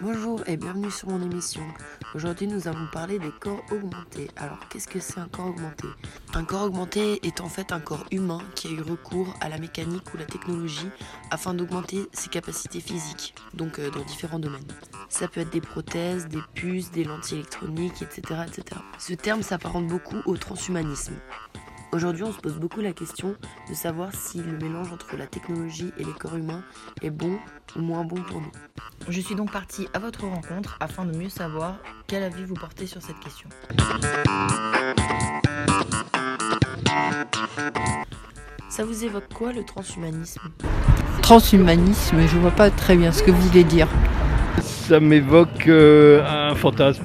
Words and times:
Bonjour 0.00 0.40
et 0.46 0.56
bienvenue 0.56 0.92
sur 0.92 1.08
mon 1.08 1.20
émission. 1.20 1.60
Aujourd'hui 2.14 2.46
nous 2.46 2.68
allons 2.68 2.86
parler 2.92 3.18
des 3.18 3.32
corps 3.40 3.64
augmentés. 3.72 4.30
Alors 4.36 4.60
qu'est-ce 4.68 4.86
que 4.86 5.00
c'est 5.00 5.18
un 5.18 5.26
corps 5.26 5.46
augmenté? 5.46 5.88
Un 6.34 6.44
corps 6.44 6.62
augmenté 6.62 7.18
est 7.26 7.40
en 7.40 7.48
fait 7.48 7.72
un 7.72 7.80
corps 7.80 8.04
humain 8.12 8.38
qui 8.54 8.68
a 8.68 8.70
eu 8.70 8.80
recours 8.80 9.34
à 9.40 9.48
la 9.48 9.58
mécanique 9.58 10.14
ou 10.14 10.16
la 10.16 10.24
technologie 10.24 10.88
afin 11.32 11.52
d'augmenter 11.52 12.06
ses 12.12 12.28
capacités 12.28 12.78
physiques, 12.78 13.34
donc 13.54 13.80
euh, 13.80 13.90
dans 13.90 14.04
différents 14.04 14.38
domaines. 14.38 14.68
Ça 15.08 15.26
peut 15.26 15.40
être 15.40 15.50
des 15.50 15.60
prothèses, 15.60 16.28
des 16.28 16.42
puces, 16.54 16.92
des 16.92 17.02
lentilles 17.02 17.38
électroniques, 17.38 18.00
etc. 18.00 18.42
etc. 18.46 18.80
Ce 19.00 19.14
terme 19.14 19.42
s'apparente 19.42 19.88
beaucoup 19.88 20.20
au 20.26 20.36
transhumanisme. 20.36 21.14
Aujourd'hui, 21.90 22.22
on 22.22 22.32
se 22.32 22.38
pose 22.38 22.58
beaucoup 22.58 22.82
la 22.82 22.92
question 22.92 23.34
de 23.68 23.74
savoir 23.74 24.14
si 24.14 24.42
le 24.42 24.58
mélange 24.58 24.92
entre 24.92 25.16
la 25.16 25.26
technologie 25.26 25.90
et 25.98 26.04
les 26.04 26.12
corps 26.12 26.36
humains 26.36 26.62
est 27.00 27.08
bon 27.08 27.38
ou 27.76 27.80
moins 27.80 28.04
bon 28.04 28.16
pour 28.16 28.42
nous. 28.42 28.52
Je 29.08 29.20
suis 29.22 29.34
donc 29.34 29.50
partie 29.50 29.88
à 29.94 29.98
votre 29.98 30.26
rencontre 30.26 30.76
afin 30.80 31.06
de 31.06 31.16
mieux 31.16 31.30
savoir 31.30 31.76
quel 32.06 32.22
avis 32.22 32.44
vous 32.44 32.54
portez 32.54 32.86
sur 32.86 33.00
cette 33.00 33.18
question. 33.20 33.48
Ça 38.68 38.84
vous 38.84 39.04
évoque 39.04 39.32
quoi 39.32 39.54
le 39.54 39.64
transhumanisme? 39.64 40.42
Transhumanisme, 41.22 42.20
je 42.20 42.36
vois 42.36 42.50
pas 42.50 42.68
très 42.70 42.96
bien 42.96 43.12
ce 43.12 43.22
que 43.22 43.30
vous 43.30 43.40
voulez 43.48 43.64
dire. 43.64 43.88
Ça 44.60 45.00
m'évoque 45.00 45.66
euh, 45.68 46.22
un 46.26 46.54
fantasme. 46.54 47.04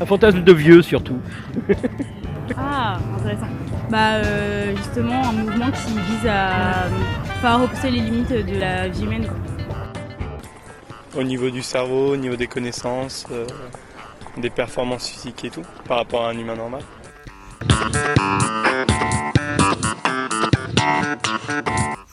Un 0.00 0.06
fantasme 0.06 0.42
de 0.42 0.52
vieux 0.54 0.80
surtout. 0.80 1.18
Ah, 2.56 2.98
intéressant. 3.16 3.46
Bah, 3.92 4.14
euh, 4.24 4.74
justement, 4.74 5.22
un 5.28 5.32
mouvement 5.32 5.70
qui 5.70 5.92
vise 5.92 6.26
à, 6.26 6.86
à 7.44 7.56
repousser 7.56 7.90
les 7.90 8.00
limites 8.00 8.32
de 8.32 8.58
la 8.58 8.88
vie 8.88 9.04
humaine. 9.04 9.26
quoi. 9.26 11.20
au 11.20 11.22
niveau 11.22 11.50
du 11.50 11.62
cerveau, 11.62 12.14
au 12.14 12.16
niveau 12.16 12.36
des 12.36 12.46
connaissances, 12.46 13.26
euh, 13.30 13.46
des 14.38 14.48
performances 14.48 15.08
physiques 15.10 15.44
et 15.44 15.50
tout, 15.50 15.60
par 15.86 15.98
rapport 15.98 16.24
à 16.24 16.30
un 16.30 16.38
humain 16.38 16.56
normal. 16.56 16.80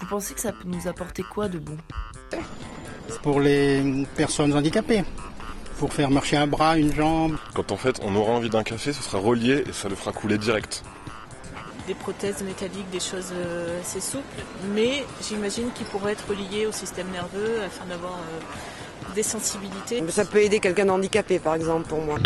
Vous 0.01 0.07
pensez 0.09 0.33
que 0.33 0.41
ça 0.41 0.51
peut 0.51 0.65
nous 0.67 0.85
apporter 0.89 1.23
quoi 1.23 1.47
de 1.47 1.59
bon? 1.59 1.77
Pour 3.23 3.39
les 3.39 4.05
personnes 4.17 4.53
handicapées. 4.53 5.05
Pour 5.77 5.93
faire 5.93 6.11
marcher 6.11 6.35
un 6.35 6.47
bras, 6.47 6.77
une 6.77 6.93
jambe. 6.93 7.37
Quand 7.53 7.71
en 7.71 7.77
fait 7.77 8.01
on 8.03 8.13
aura 8.17 8.33
envie 8.33 8.49
d'un 8.49 8.63
café, 8.63 8.91
ce 8.91 9.01
sera 9.01 9.19
relié 9.19 9.63
et 9.65 9.71
ça 9.71 9.87
le 9.87 9.95
fera 9.95 10.11
couler 10.11 10.37
direct. 10.37 10.83
Des 11.89 11.95
prothèses 11.95 12.43
métalliques, 12.43 12.87
des 12.91 12.99
choses 12.99 13.33
euh, 13.33 13.81
assez 13.81 13.99
souples, 13.99 14.43
mais 14.75 15.03
j'imagine 15.27 15.71
qu'ils 15.71 15.87
pourraient 15.87 16.11
être 16.11 16.31
liés 16.35 16.67
au 16.67 16.71
système 16.71 17.09
nerveux 17.09 17.63
afin 17.65 17.83
d'avoir 17.85 18.13
euh, 18.13 19.15
des 19.15 19.23
sensibilités. 19.23 20.03
Ça 20.09 20.23
peut 20.23 20.43
aider 20.43 20.59
quelqu'un 20.59 20.85
d'handicapé, 20.85 21.39
par 21.39 21.55
exemple, 21.55 21.89
pour 21.89 21.99
moi. 21.99 22.19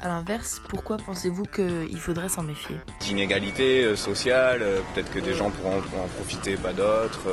A 0.00 0.08
l'inverse, 0.08 0.62
pourquoi 0.70 0.96
pensez-vous 0.96 1.44
qu'il 1.44 2.00
faudrait 2.00 2.30
s'en 2.30 2.42
méfier? 2.42 2.76
D'inégalités 3.00 3.84
euh, 3.84 3.94
sociales, 3.94 4.64
peut-être 4.94 5.12
que 5.12 5.18
des 5.18 5.34
gens 5.34 5.50
pourront 5.50 5.80
en, 5.80 6.08
profiter, 6.16 6.56
pas 6.56 6.72
d'autres. 6.72 7.28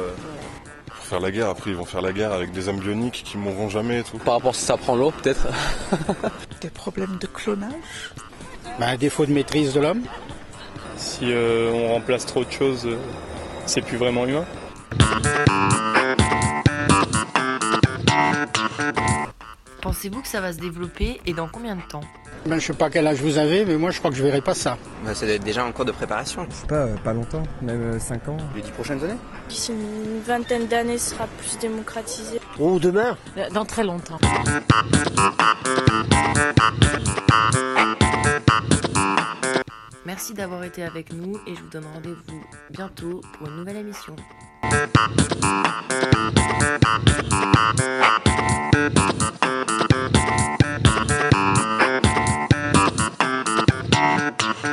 Pour 1.05 1.19
faire 1.19 1.19
la 1.19 1.29
guerre, 1.29 1.49
après 1.49 1.69
ils 1.69 1.75
vont 1.75 1.85
faire 1.85 2.01
la 2.01 2.11
guerre 2.11 2.31
avec 2.31 2.51
des 2.51 2.67
âmes 2.67 2.79
bioniques 2.79 3.21
qui 3.23 3.37
mourront 3.37 3.69
jamais 3.69 3.99
et 3.99 4.03
tout. 4.03 4.17
Par 4.17 4.33
rapport 4.33 4.55
si 4.55 4.65
ça 4.65 4.75
prend 4.75 4.95
l'eau, 4.95 5.11
peut-être. 5.11 5.45
Des 6.61 6.71
problèmes 6.71 7.19
de 7.21 7.27
clonage 7.27 8.11
Bah, 8.79 8.87
un 8.87 8.95
défaut 8.95 9.27
de 9.27 9.31
maîtrise 9.31 9.75
de 9.75 9.81
l'homme. 9.81 10.01
Si 10.97 11.31
euh, 11.31 11.71
on 11.71 11.93
remplace 11.93 12.25
trop 12.25 12.43
de 12.43 12.49
choses, 12.49 12.87
euh, 12.87 12.97
c'est 13.67 13.81
plus 13.81 13.97
vraiment 13.97 14.25
humain. 14.25 14.45
Pensez-vous 19.83 20.23
que 20.23 20.27
ça 20.27 20.41
va 20.41 20.53
se 20.53 20.57
développer 20.57 21.21
et 21.27 21.33
dans 21.33 21.47
combien 21.47 21.75
de 21.75 21.83
temps? 21.83 22.01
Ben, 22.47 22.59
je 22.59 22.67
sais 22.67 22.73
pas 22.73 22.91
quel 22.91 23.07
âge 23.07 23.21
vous 23.21 23.39
avez, 23.39 23.65
mais 23.65 23.75
moi 23.75 23.89
je 23.89 23.97
crois 23.97 24.11
que 24.11 24.17
je 24.17 24.21
verrai 24.23 24.39
pas 24.39 24.53
ça. 24.53 24.77
Bah, 25.03 25.15
ça 25.15 25.25
doit 25.25 25.33
être 25.33 25.43
déjà 25.43 25.65
en 25.65 25.71
cours 25.71 25.85
de 25.85 25.91
préparation. 25.91 26.45
Je 26.47 26.55
sais 26.55 26.67
pas, 26.67 26.85
pas 27.03 27.13
longtemps, 27.13 27.41
même 27.63 27.99
5 27.99 28.27
ans. 28.29 28.37
Les 28.55 28.61
dix 28.61 28.69
prochaines 28.69 29.03
années? 29.03 29.17
D'ici 29.49 29.71
une 29.71 30.21
vingtaine 30.21 30.67
d'années, 30.67 30.99
ce 30.99 31.11
sera 31.11 31.25
plus 31.39 31.57
démocratisé. 31.57 32.39
Ou 32.59 32.77
demain? 32.77 33.17
Dans 33.51 33.65
très 33.65 33.83
longtemps. 33.83 34.19
Merci 40.05 40.35
d'avoir 40.35 40.63
été 40.63 40.83
avec 40.83 41.11
nous 41.13 41.39
et 41.47 41.55
je 41.55 41.61
vous 41.61 41.69
donne 41.69 41.85
rendez-vous 41.91 42.43
bientôt 42.69 43.21
pour 43.39 43.47
une 43.47 43.55
nouvelle 43.57 43.77
émission. 43.77 44.15